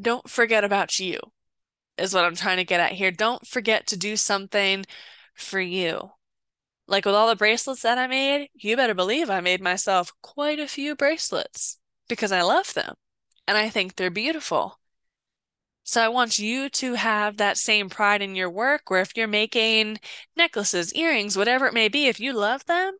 [0.00, 1.18] don't forget about you
[1.98, 3.10] is what I'm trying to get at here.
[3.10, 4.84] Don't forget to do something
[5.34, 6.12] for you.
[6.88, 10.58] Like with all the bracelets that I made, you better believe I made myself quite
[10.58, 11.78] a few bracelets
[12.08, 12.94] because I love them
[13.46, 14.80] and I think they're beautiful.
[15.84, 19.28] So I want you to have that same pride in your work where if you're
[19.28, 19.98] making
[20.34, 22.96] necklaces, earrings, whatever it may be, if you love them,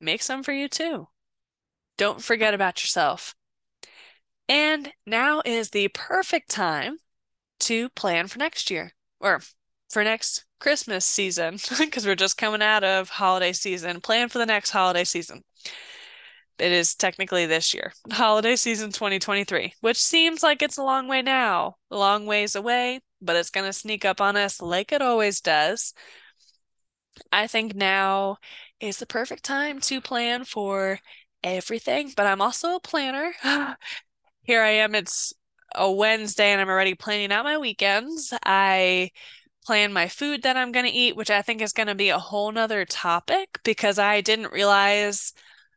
[0.00, 1.08] make some for you too.
[1.98, 3.34] Don't forget about yourself.
[4.48, 6.96] And now is the perfect time
[7.60, 9.42] to plan for next year or
[9.90, 14.00] for next Christmas season because we're just coming out of holiday season.
[14.00, 15.42] Plan for the next holiday season.
[16.58, 21.20] It is technically this year, holiday season 2023, which seems like it's a long way
[21.20, 25.02] now, a long ways away, but it's going to sneak up on us like it
[25.02, 25.92] always does.
[27.30, 28.38] I think now
[28.80, 30.98] is the perfect time to plan for
[31.42, 33.32] everything, but I'm also a planner.
[34.42, 35.32] Here I am, it's
[35.74, 38.32] a Wednesday and I'm already planning out my weekends.
[38.44, 39.10] I
[39.66, 42.08] plan my food that I'm going to eat, which I think is going to be
[42.10, 45.32] a whole nother topic because I didn't realize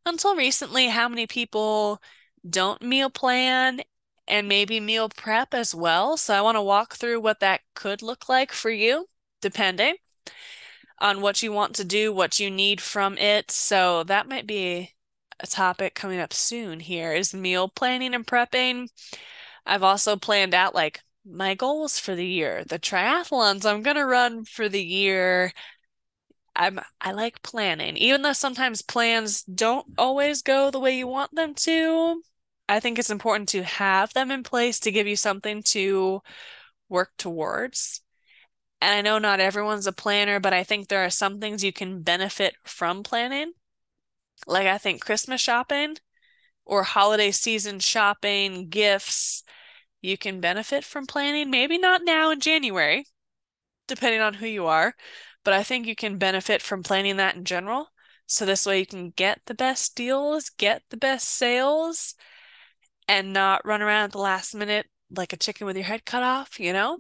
[0.06, 2.02] until recently how many people
[2.48, 3.82] don't meal plan
[4.28, 6.18] and maybe meal prep as well.
[6.18, 9.08] So I want to walk through what that could look like for you,
[9.42, 9.96] depending
[11.00, 13.50] on what you want to do, what you need from it.
[13.50, 14.94] So that might be
[15.40, 18.90] a topic coming up soon here is meal planning and prepping.
[19.66, 24.46] I've also planned out like my goals for the year, the triathlons I'm gonna run
[24.46, 25.54] for the year.
[26.56, 31.34] I'm I like planning, even though sometimes plans don't always go the way you want
[31.36, 32.22] them to.
[32.68, 36.22] I think it's important to have them in place to give you something to
[36.90, 38.02] work towards.
[38.82, 41.74] And I know not everyone's a planner, but I think there are some things you
[41.74, 43.54] can benefit from planning.
[44.48, 45.98] Like I think Christmas shopping
[46.66, 49.44] or holiday season shopping, gifts,
[50.02, 51.50] you can benefit from planning.
[51.50, 53.06] Maybe not now in January,
[53.88, 54.96] depending on who you are,
[55.44, 57.88] but I think you can benefit from planning that in general.
[58.28, 62.16] So this way you can get the best deals, get the best sales,
[63.08, 64.86] and not run around at the last minute
[65.16, 67.00] like a chicken with your head cut off, you know?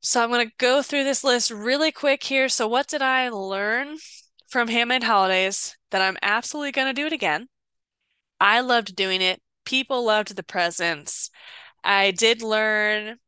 [0.00, 2.48] So I'm going to go through this list really quick here.
[2.48, 3.96] So what did I learn
[4.48, 7.48] from Handmade Holidays that I'm absolutely going to do it again?
[8.40, 9.40] I loved doing it.
[9.68, 11.28] People loved the presents.
[11.84, 13.18] I did learn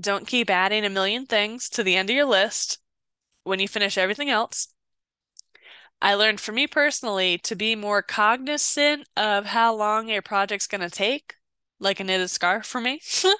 [0.00, 2.78] don't keep adding a million things to the end of your list
[3.42, 4.68] when you finish everything else.
[6.00, 10.80] I learned for me personally to be more cognizant of how long a project's going
[10.80, 11.34] to take,
[11.80, 13.00] like a knitted scarf for me.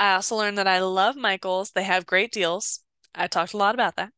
[0.00, 1.70] I also learned that I love Michaels.
[1.70, 2.80] They have great deals.
[3.14, 4.10] I talked a lot about that.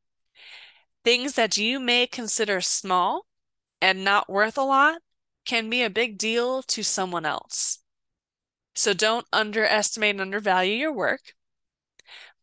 [1.05, 3.27] Things that you may consider small
[3.83, 5.03] and not worth a lot
[5.45, 7.79] can be a big deal to someone else.
[8.75, 11.35] So don't underestimate and undervalue your work.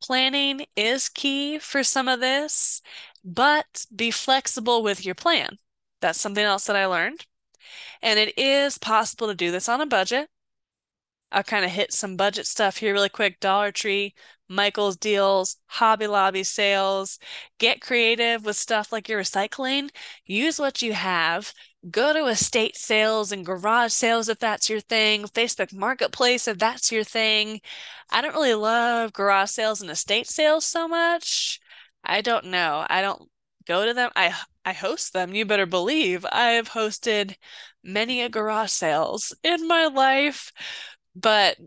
[0.02, 2.82] Planning is key for some of this,
[3.24, 5.58] but be flexible with your plan.
[6.02, 7.26] That's something else that I learned.
[8.02, 10.30] And it is possible to do this on a budget.
[11.32, 13.40] I'll kind of hit some budget stuff here really quick.
[13.40, 14.16] Dollar Tree,
[14.48, 17.20] Michael's deals, Hobby Lobby sales.
[17.60, 19.90] Get creative with stuff like your recycling.
[20.26, 21.54] Use what you have.
[21.90, 25.24] Go to estate sales and garage sales if that's your thing.
[25.24, 27.62] Facebook Marketplace if that's your thing.
[28.12, 31.60] I don't really love garage sales and estate sales so much.
[32.04, 32.86] I don't know.
[32.90, 33.30] I don't
[33.66, 34.12] go to them.
[34.16, 35.34] I I host them.
[35.34, 37.36] You better believe I've hosted
[37.84, 40.52] many a garage sales in my life,
[41.16, 41.58] but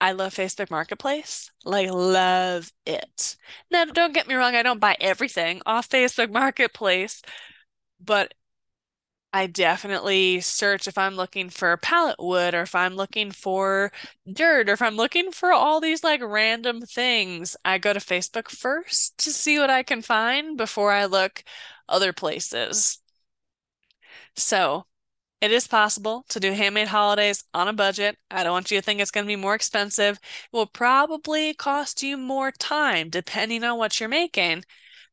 [0.00, 1.50] I love Facebook Marketplace.
[1.64, 3.36] Like, love it.
[3.70, 7.22] Now, don't get me wrong, I don't buy everything off Facebook Marketplace,
[8.00, 8.34] but
[9.32, 13.92] I definitely search if I'm looking for pallet wood or if I'm looking for
[14.32, 17.56] dirt or if I'm looking for all these like random things.
[17.64, 21.44] I go to Facebook first to see what I can find before I look
[21.88, 22.98] other places.
[24.34, 24.86] So
[25.40, 28.18] it is possible to do handmade holidays on a budget.
[28.30, 30.16] I don't want you to think it's going to be more expensive.
[30.18, 34.64] It will probably cost you more time, depending on what you're making,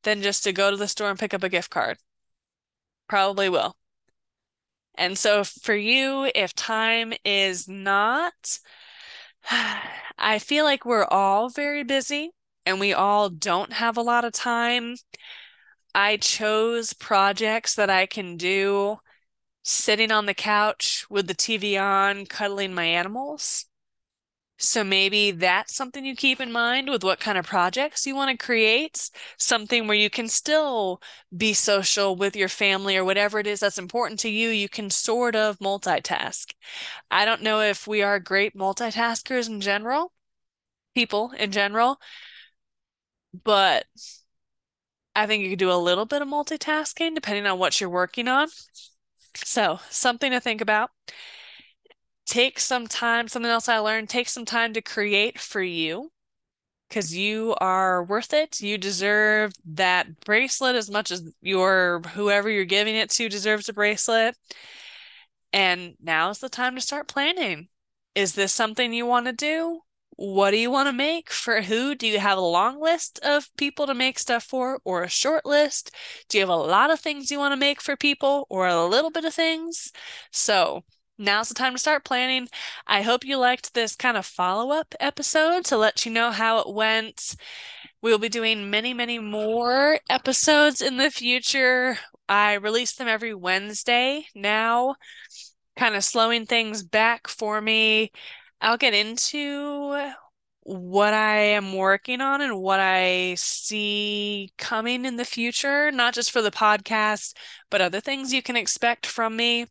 [0.03, 1.97] than just to go to the store and pick up a gift card.
[3.09, 3.75] Probably will.
[4.97, 8.59] And so for you, if time is not,
[10.17, 12.31] I feel like we're all very busy
[12.65, 14.95] and we all don't have a lot of time.
[15.93, 18.97] I chose projects that I can do
[19.63, 23.66] sitting on the couch with the TV on, cuddling my animals.
[24.59, 28.31] So maybe that's something you keep in mind with what kind of projects you want
[28.31, 29.11] to create.
[29.37, 30.99] Something where you can still
[31.35, 34.49] be social with your family or whatever it is that's important to you.
[34.49, 36.53] You can sort of multitask.
[37.11, 40.13] I don't know if we are great multitaskers in general,
[40.95, 41.99] people in general,
[43.43, 43.85] but
[45.15, 48.27] I think you could do a little bit of multitasking depending on what you're working
[48.27, 48.49] on.
[49.35, 50.91] So, something to think about.
[52.27, 56.11] Take some time, something else I learned, take some time to create for you.
[56.89, 58.61] because you are worth it.
[58.61, 63.73] You deserve that bracelet as much as your whoever you're giving it to deserves a
[63.73, 64.35] bracelet.
[65.53, 67.69] And now is the time to start planning.
[68.15, 69.81] Is this something you want to do?
[70.15, 71.29] What do you want to make?
[71.31, 71.93] For who?
[71.93, 75.45] Do you have a long list of people to make stuff for or a short
[75.45, 75.91] list?
[76.27, 78.85] Do you have a lot of things you want to make for people or a
[78.85, 79.91] little bit of things?
[80.31, 80.83] So,
[81.17, 82.47] now's the time to start planning.
[82.85, 86.73] I hope you liked this kind of follow-up episode to let you know how it
[86.73, 87.35] went.
[88.01, 91.97] We will be doing many, many more episodes in the future.
[92.29, 94.95] I release them every Wednesday now,
[95.77, 98.11] kind of slowing things back for me.
[98.61, 100.11] I'll get into
[100.61, 106.29] what I am working on and what I see coming in the future, not just
[106.29, 107.33] for the podcast,
[107.69, 109.67] but other things you can expect from me.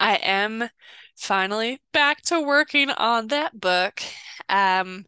[0.00, 0.68] I am
[1.16, 4.02] finally back to working on that book.
[4.48, 5.06] Um,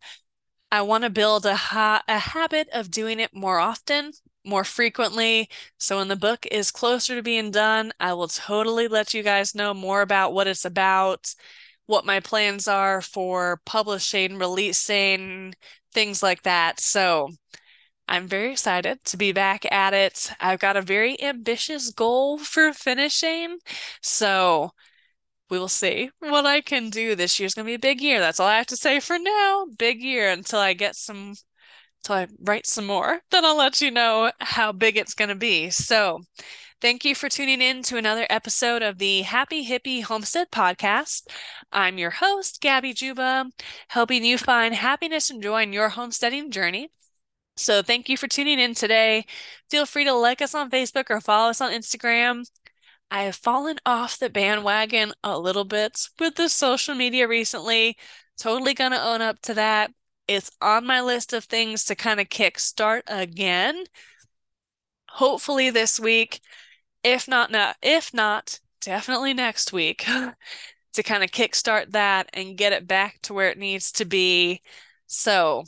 [0.71, 4.13] I want to build a, ha a habit of doing it more often,
[4.45, 5.49] more frequently.
[5.79, 9.55] So when the book is closer to being done, I will totally let you guys
[9.55, 11.35] know more about what it's about,
[11.87, 15.55] what my plans are for publishing, releasing,
[15.93, 16.81] things like that.
[16.81, 17.31] So
[18.09, 20.33] I'm very excited to be back at it.
[20.41, 23.59] I've got a very ambitious goal for finishing.
[24.03, 24.71] So
[25.51, 27.15] we will see what I can do.
[27.15, 28.21] This year's gonna be a big year.
[28.21, 29.67] That's all I have to say for now.
[29.79, 31.35] Big year until I get some,
[32.03, 33.21] until I write some more.
[33.31, 35.71] Then I'll let you know how big it's gonna be.
[35.71, 36.21] So
[36.81, 41.29] thank you for tuning in to another episode of the Happy Hippie Homestead Podcast.
[41.73, 43.51] I'm your host, Gabby Juba,
[43.89, 46.91] helping you find happiness and joy in your homesteading journey.
[47.59, 49.27] So thank you for tuning in today.
[49.69, 52.49] Feel free to like us on Facebook or follow us on Instagram.
[53.11, 57.97] I have fallen off the bandwagon a little bit with the social media recently.
[58.39, 59.91] Totally gonna own up to that.
[60.29, 63.87] It's on my list of things to kind of kickstart again.
[65.11, 66.41] Hopefully this week.
[67.03, 70.05] If not, now, if not, definitely next week
[70.93, 74.63] to kind of kickstart that and get it back to where it needs to be.
[75.07, 75.65] So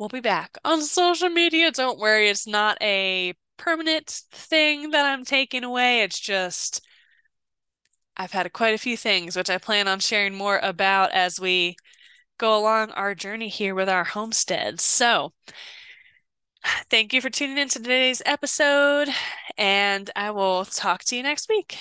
[0.00, 1.70] we'll be back on social media.
[1.70, 6.02] Don't worry, it's not a permanent thing that I'm taking away.
[6.02, 6.80] It's just
[8.16, 11.76] I've had quite a few things which I plan on sharing more about as we
[12.38, 14.80] go along our journey here with our homestead.
[14.80, 15.32] So,
[16.90, 19.08] thank you for tuning in to today's episode,
[19.58, 21.78] and I will talk to you next week.